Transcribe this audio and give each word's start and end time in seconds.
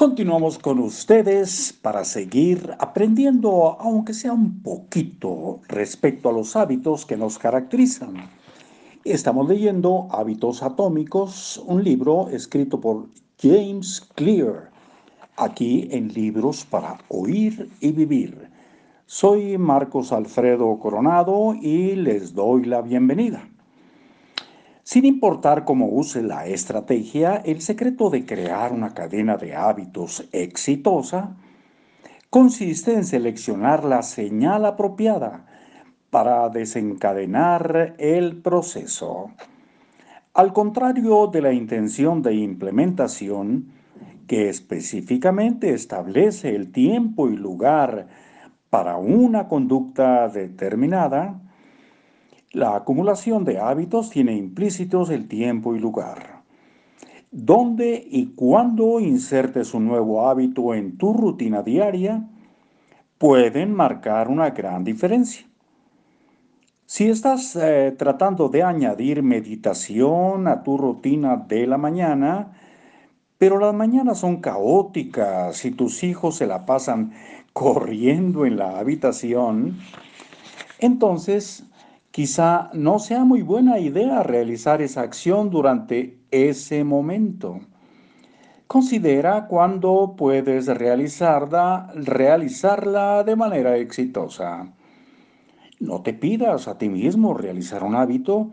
Continuamos 0.00 0.58
con 0.58 0.78
ustedes 0.78 1.78
para 1.82 2.06
seguir 2.06 2.74
aprendiendo, 2.78 3.76
aunque 3.78 4.14
sea 4.14 4.32
un 4.32 4.62
poquito, 4.62 5.60
respecto 5.68 6.30
a 6.30 6.32
los 6.32 6.56
hábitos 6.56 7.04
que 7.04 7.18
nos 7.18 7.38
caracterizan. 7.38 8.14
Estamos 9.04 9.46
leyendo 9.46 10.08
Hábitos 10.10 10.62
Atómicos, 10.62 11.62
un 11.66 11.84
libro 11.84 12.30
escrito 12.30 12.80
por 12.80 13.08
James 13.38 14.00
Clear, 14.14 14.70
aquí 15.36 15.86
en 15.90 16.08
Libros 16.14 16.64
para 16.64 16.96
Oír 17.08 17.68
y 17.80 17.92
Vivir. 17.92 18.48
Soy 19.04 19.58
Marcos 19.58 20.12
Alfredo 20.12 20.78
Coronado 20.78 21.54
y 21.60 21.94
les 21.94 22.32
doy 22.32 22.64
la 22.64 22.80
bienvenida. 22.80 23.49
Sin 24.90 25.04
importar 25.04 25.64
cómo 25.64 25.86
use 25.86 26.20
la 26.20 26.46
estrategia, 26.46 27.36
el 27.44 27.60
secreto 27.60 28.10
de 28.10 28.26
crear 28.26 28.72
una 28.72 28.92
cadena 28.92 29.36
de 29.36 29.54
hábitos 29.54 30.28
exitosa 30.32 31.36
consiste 32.28 32.94
en 32.94 33.04
seleccionar 33.04 33.84
la 33.84 34.02
señal 34.02 34.66
apropiada 34.66 35.46
para 36.10 36.48
desencadenar 36.48 37.94
el 37.98 38.42
proceso. 38.42 39.30
Al 40.34 40.52
contrario 40.52 41.28
de 41.28 41.40
la 41.40 41.52
intención 41.52 42.20
de 42.20 42.34
implementación, 42.34 43.68
que 44.26 44.48
específicamente 44.48 45.72
establece 45.72 46.56
el 46.56 46.72
tiempo 46.72 47.30
y 47.30 47.36
lugar 47.36 48.08
para 48.70 48.96
una 48.96 49.46
conducta 49.46 50.28
determinada, 50.28 51.40
la 52.52 52.74
acumulación 52.74 53.44
de 53.44 53.58
hábitos 53.58 54.10
tiene 54.10 54.34
implícitos 54.34 55.10
el 55.10 55.28
tiempo 55.28 55.76
y 55.76 55.78
lugar. 55.78 56.42
Dónde 57.30 58.04
y 58.10 58.34
cuándo 58.34 58.98
insertes 58.98 59.72
un 59.72 59.86
nuevo 59.86 60.28
hábito 60.28 60.74
en 60.74 60.98
tu 60.98 61.12
rutina 61.12 61.62
diaria 61.62 62.28
pueden 63.18 63.72
marcar 63.72 64.28
una 64.28 64.50
gran 64.50 64.82
diferencia. 64.82 65.46
Si 66.86 67.08
estás 67.08 67.54
eh, 67.54 67.94
tratando 67.96 68.48
de 68.48 68.64
añadir 68.64 69.22
meditación 69.22 70.48
a 70.48 70.64
tu 70.64 70.76
rutina 70.76 71.36
de 71.36 71.68
la 71.68 71.78
mañana, 71.78 72.50
pero 73.38 73.60
las 73.60 73.72
mañanas 73.72 74.18
son 74.18 74.40
caóticas 74.40 75.64
y 75.64 75.70
tus 75.70 76.02
hijos 76.02 76.36
se 76.36 76.48
la 76.48 76.66
pasan 76.66 77.12
corriendo 77.52 78.44
en 78.44 78.56
la 78.56 78.80
habitación, 78.80 79.78
entonces 80.80 81.69
Quizá 82.10 82.70
no 82.74 82.98
sea 82.98 83.24
muy 83.24 83.42
buena 83.42 83.78
idea 83.78 84.24
realizar 84.24 84.82
esa 84.82 85.02
acción 85.02 85.48
durante 85.48 86.18
ese 86.32 86.82
momento. 86.82 87.60
Considera 88.66 89.46
cuándo 89.46 90.14
puedes 90.16 90.66
realizarla, 90.66 91.92
realizarla 91.94 93.22
de 93.22 93.36
manera 93.36 93.76
exitosa. 93.76 94.72
No 95.78 96.02
te 96.02 96.12
pidas 96.12 96.66
a 96.66 96.78
ti 96.78 96.88
mismo 96.88 97.32
realizar 97.32 97.84
un 97.84 97.94
hábito 97.94 98.50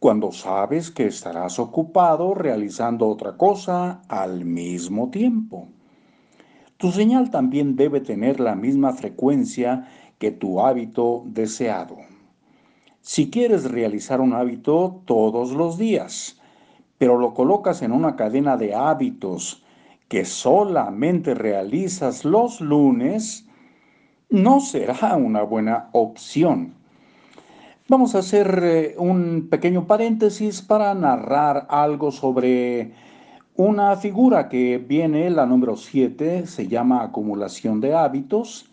cuando 0.00 0.32
sabes 0.32 0.90
que 0.90 1.06
estarás 1.06 1.60
ocupado 1.60 2.34
realizando 2.34 3.06
otra 3.06 3.36
cosa 3.36 4.02
al 4.08 4.44
mismo 4.44 5.08
tiempo. 5.10 5.68
Tu 6.78 6.90
señal 6.90 7.30
también 7.30 7.76
debe 7.76 8.00
tener 8.00 8.40
la 8.40 8.56
misma 8.56 8.92
frecuencia 8.92 9.86
que 10.18 10.32
tu 10.32 10.60
hábito 10.60 11.22
deseado. 11.26 12.11
Si 13.02 13.30
quieres 13.30 13.68
realizar 13.68 14.20
un 14.20 14.32
hábito 14.32 15.02
todos 15.06 15.50
los 15.50 15.76
días, 15.76 16.40
pero 16.98 17.18
lo 17.18 17.34
colocas 17.34 17.82
en 17.82 17.90
una 17.90 18.14
cadena 18.14 18.56
de 18.56 18.76
hábitos 18.76 19.64
que 20.06 20.24
solamente 20.24 21.34
realizas 21.34 22.24
los 22.24 22.60
lunes, 22.60 23.44
no 24.30 24.60
será 24.60 25.16
una 25.16 25.42
buena 25.42 25.88
opción. 25.90 26.74
Vamos 27.88 28.14
a 28.14 28.20
hacer 28.20 28.60
eh, 28.62 28.94
un 28.96 29.48
pequeño 29.50 29.84
paréntesis 29.88 30.62
para 30.62 30.94
narrar 30.94 31.66
algo 31.70 32.12
sobre 32.12 32.92
una 33.56 33.96
figura 33.96 34.48
que 34.48 34.78
viene, 34.78 35.28
la 35.28 35.44
número 35.44 35.76
7, 35.76 36.46
se 36.46 36.68
llama 36.68 37.02
acumulación 37.02 37.80
de 37.80 37.94
hábitos 37.96 38.71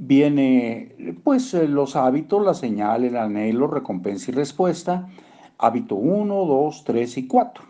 viene 0.00 1.14
pues 1.22 1.52
eh, 1.52 1.68
los 1.68 1.94
hábitos, 1.94 2.44
la 2.44 2.54
señal, 2.54 3.04
el 3.04 3.16
anhelo, 3.16 3.66
recompensa 3.66 4.30
y 4.30 4.34
respuesta. 4.34 5.08
Hábito 5.58 5.94
1, 5.94 6.34
2, 6.34 6.84
3 6.84 7.18
y 7.18 7.26
4. 7.26 7.64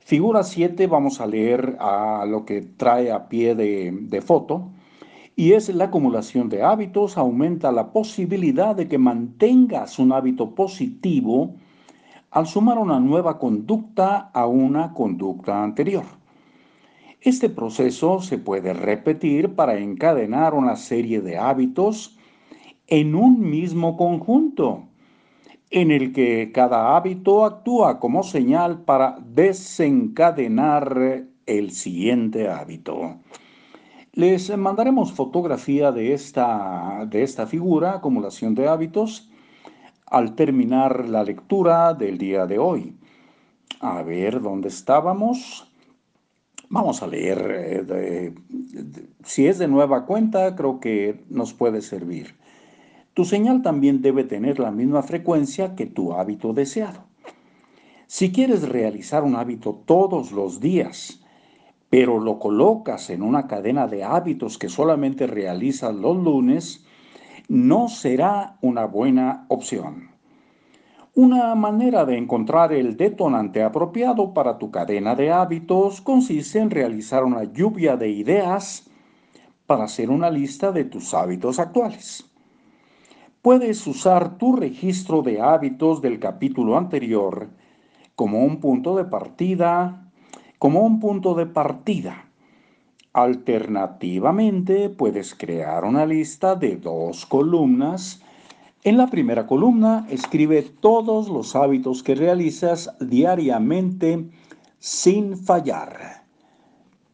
Figura 0.00 0.42
7 0.42 0.86
vamos 0.88 1.20
a 1.20 1.26
leer 1.26 1.76
a 1.78 2.24
lo 2.26 2.44
que 2.44 2.62
trae 2.62 3.12
a 3.12 3.28
pie 3.28 3.54
de, 3.54 3.92
de 3.92 4.20
foto 4.20 4.70
y 5.36 5.52
es 5.52 5.68
la 5.68 5.84
acumulación 5.84 6.48
de 6.48 6.64
hábitos, 6.64 7.16
aumenta 7.16 7.70
la 7.70 7.92
posibilidad 7.92 8.74
de 8.74 8.88
que 8.88 8.98
mantengas 8.98 10.00
un 10.00 10.12
hábito 10.12 10.56
positivo 10.56 11.54
al 12.32 12.48
sumar 12.48 12.78
una 12.78 12.98
nueva 12.98 13.38
conducta 13.38 14.30
a 14.34 14.46
una 14.46 14.92
conducta 14.92 15.62
anterior. 15.62 16.17
Este 17.20 17.48
proceso 17.48 18.20
se 18.20 18.38
puede 18.38 18.72
repetir 18.72 19.56
para 19.56 19.76
encadenar 19.76 20.54
una 20.54 20.76
serie 20.76 21.20
de 21.20 21.36
hábitos 21.36 22.16
en 22.86 23.16
un 23.16 23.40
mismo 23.40 23.96
conjunto, 23.96 24.84
en 25.70 25.90
el 25.90 26.12
que 26.12 26.52
cada 26.52 26.96
hábito 26.96 27.44
actúa 27.44 27.98
como 27.98 28.22
señal 28.22 28.84
para 28.84 29.18
desencadenar 29.20 31.24
el 31.46 31.70
siguiente 31.72 32.48
hábito. 32.48 33.16
Les 34.12 34.56
mandaremos 34.56 35.12
fotografía 35.12 35.90
de 35.90 36.14
esta, 36.14 37.04
de 37.10 37.24
esta 37.24 37.46
figura, 37.46 37.94
acumulación 37.94 38.54
de 38.54 38.68
hábitos, 38.68 39.28
al 40.06 40.36
terminar 40.36 41.08
la 41.08 41.24
lectura 41.24 41.94
del 41.94 42.16
día 42.16 42.46
de 42.46 42.58
hoy. 42.58 42.96
A 43.80 44.02
ver, 44.02 44.40
¿dónde 44.40 44.68
estábamos? 44.68 45.67
Vamos 46.70 47.02
a 47.02 47.06
leer, 47.06 47.86
eh, 47.90 48.34
si 49.24 49.46
es 49.46 49.58
de 49.58 49.68
nueva 49.68 50.04
cuenta, 50.04 50.54
creo 50.54 50.80
que 50.80 51.24
nos 51.30 51.54
puede 51.54 51.80
servir. 51.80 52.36
Tu 53.14 53.24
señal 53.24 53.62
también 53.62 54.02
debe 54.02 54.24
tener 54.24 54.58
la 54.58 54.70
misma 54.70 55.02
frecuencia 55.02 55.74
que 55.74 55.86
tu 55.86 56.12
hábito 56.12 56.52
deseado. 56.52 57.04
Si 58.06 58.32
quieres 58.32 58.68
realizar 58.68 59.24
un 59.24 59.36
hábito 59.36 59.82
todos 59.86 60.30
los 60.30 60.60
días, 60.60 61.20
pero 61.90 62.20
lo 62.20 62.38
colocas 62.38 63.08
en 63.10 63.22
una 63.22 63.46
cadena 63.46 63.86
de 63.86 64.04
hábitos 64.04 64.58
que 64.58 64.68
solamente 64.68 65.26
realizas 65.26 65.94
los 65.94 66.16
lunes, 66.16 66.84
no 67.48 67.88
será 67.88 68.58
una 68.60 68.84
buena 68.84 69.46
opción. 69.48 70.10
Una 71.18 71.52
manera 71.56 72.04
de 72.04 72.16
encontrar 72.16 72.72
el 72.72 72.96
detonante 72.96 73.64
apropiado 73.64 74.32
para 74.32 74.56
tu 74.56 74.70
cadena 74.70 75.16
de 75.16 75.32
hábitos 75.32 76.00
consiste 76.00 76.60
en 76.60 76.70
realizar 76.70 77.24
una 77.24 77.42
lluvia 77.42 77.96
de 77.96 78.08
ideas 78.08 78.88
para 79.66 79.82
hacer 79.82 80.10
una 80.10 80.30
lista 80.30 80.70
de 80.70 80.84
tus 80.84 81.14
hábitos 81.14 81.58
actuales. 81.58 82.24
Puedes 83.42 83.84
usar 83.88 84.38
tu 84.38 84.54
registro 84.54 85.22
de 85.22 85.40
hábitos 85.40 86.00
del 86.00 86.20
capítulo 86.20 86.78
anterior 86.78 87.48
como 88.14 88.44
un 88.44 88.60
punto 88.60 88.94
de 88.94 89.04
partida, 89.04 90.08
como 90.60 90.82
un 90.82 91.00
punto 91.00 91.34
de 91.34 91.46
partida. 91.46 92.28
Alternativamente, 93.12 94.88
puedes 94.88 95.34
crear 95.34 95.84
una 95.84 96.06
lista 96.06 96.54
de 96.54 96.76
dos 96.76 97.26
columnas 97.26 98.22
en 98.84 98.96
la 98.96 99.08
primera 99.08 99.46
columna 99.46 100.06
escribe 100.08 100.62
todos 100.62 101.28
los 101.28 101.56
hábitos 101.56 102.02
que 102.02 102.14
realizas 102.14 102.94
diariamente 103.00 104.30
sin 104.78 105.36
fallar. 105.36 106.24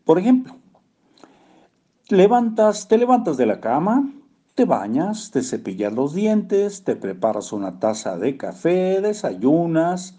Por 0.05 0.19
ejemplo, 0.19 0.57
levantas, 2.09 2.89
te 2.89 2.99
levantas 2.99 3.37
de 3.37 3.47
la 3.47 3.61
cama, 3.61 4.13
te 4.55 4.67
bañas, 4.67 5.31
te 5.31 5.43
cepillas 5.43 5.93
los 5.93 6.15
dientes, 6.15 6.85
te 6.85 6.97
preparas 6.97 7.53
una 7.53 7.81
taza 7.81 8.19
de 8.19 8.37
café, 8.37 9.01
desayunas, 9.01 10.19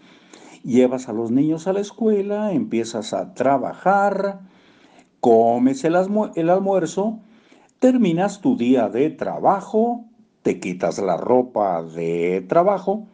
llevas 0.64 1.08
a 1.08 1.14
los 1.14 1.32
niños 1.32 1.68
a 1.68 1.74
la 1.74 1.80
escuela, 1.80 2.52
empiezas 2.52 3.14
a 3.14 3.34
trabajar, 3.36 4.42
comes 5.20 5.84
el, 5.86 5.96
el 6.36 6.50
almuerzo, 6.50 7.20
terminas 7.80 8.42
tu 8.42 8.58
día 8.58 8.90
de 8.90 9.12
trabajo, 9.12 10.06
te 10.46 10.60
quitas 10.60 11.00
la 11.00 11.18
ropa 11.18 11.82
de 11.82 12.46
trabajo, 12.48 13.08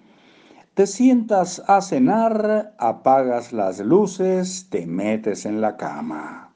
te 0.73 0.85
sientas 0.85 1.63
a 1.65 1.79
cenar, 1.79 2.75
apagas 2.77 3.53
las 3.53 3.79
luces, 3.79 4.67
te 4.69 4.85
metes 4.85 5.45
en 5.45 5.61
la 5.61 5.77
cama. 5.77 6.53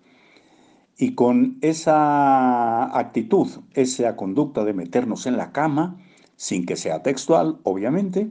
Y 0.98 1.16
con 1.16 1.60
esa 1.62 2.98
actitud, 3.00 3.48
esa 3.74 4.18
conducta 4.18 4.66
de 4.66 4.74
meternos 4.74 5.26
en 5.28 5.38
la 5.38 5.54
cama, 5.54 5.96
sin 6.36 6.66
que 6.66 6.76
sea 6.76 7.02
textual, 7.02 7.58
obviamente, 7.64 8.30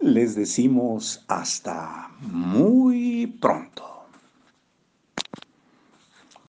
les 0.00 0.36
decimos 0.36 1.26
hasta 1.28 2.08
muy 2.22 3.26
pronto. 3.26 3.87